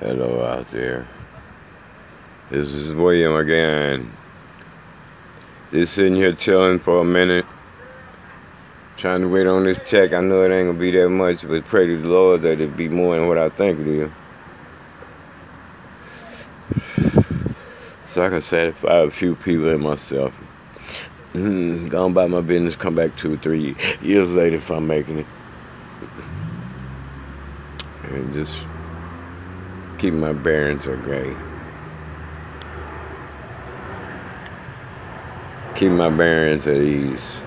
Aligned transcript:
Hello 0.00 0.42
out 0.46 0.70
there. 0.70 1.06
This 2.48 2.68
is 2.72 2.94
William 2.94 3.34
again. 3.34 4.10
Just 5.72 5.92
sitting 5.92 6.14
here 6.14 6.32
chilling 6.32 6.78
for 6.78 7.02
a 7.02 7.04
minute. 7.04 7.44
Trying 8.96 9.20
to 9.20 9.28
wait 9.28 9.46
on 9.46 9.64
this 9.64 9.78
check. 9.86 10.14
I 10.14 10.22
know 10.22 10.42
it 10.42 10.56
ain't 10.56 10.68
gonna 10.68 10.78
be 10.78 10.90
that 10.92 11.10
much, 11.10 11.46
but 11.46 11.66
pray 11.66 11.86
to 11.86 12.00
the 12.00 12.08
Lord 12.08 12.40
that 12.42 12.62
it 12.62 12.78
be 12.78 12.88
more 12.88 13.14
than 13.14 13.28
what 13.28 13.36
I 13.36 13.50
think 13.50 13.80
it 13.80 13.86
is. 13.86 14.10
So 18.08 18.24
I 18.24 18.30
can 18.30 18.40
satisfy 18.40 19.00
a 19.00 19.10
few 19.10 19.34
people 19.34 19.68
and 19.68 19.82
myself. 19.82 20.34
Mm, 21.34 21.90
go 21.90 22.06
on 22.06 22.12
about 22.12 22.30
my 22.30 22.40
business, 22.40 22.74
come 22.74 22.94
back 22.94 23.18
two 23.18 23.34
or 23.34 23.36
three 23.36 23.76
years 24.00 24.30
later 24.30 24.56
if 24.56 24.70
I'm 24.70 24.86
making 24.86 25.18
it. 25.18 25.26
And 28.04 28.32
just 28.32 28.56
keep 30.00 30.14
my 30.14 30.32
bearings 30.32 30.88
okay. 30.88 31.36
Keep 35.74 35.92
my 35.92 36.08
bearings 36.08 36.66
at 36.66 36.78
ease. 36.78 37.42